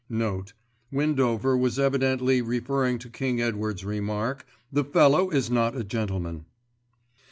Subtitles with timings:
[0.91, 6.45] Windover was evidently referring to King Edward's remark, "The fellow is not a gentleman."